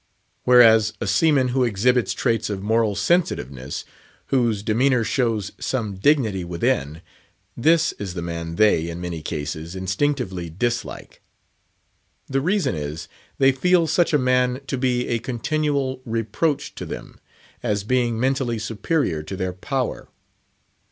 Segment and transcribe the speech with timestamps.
[0.45, 3.85] Whereas, a seaman who exhibits traits of moral sensitiveness,
[4.29, 7.03] whose demeanour shows some dignity within;
[7.55, 11.21] this is the man they, in many cases, instinctively dislike.
[12.27, 17.19] The reason is, they feel such a man to be a continual reproach to them,
[17.61, 20.09] as being mentally superior to their power.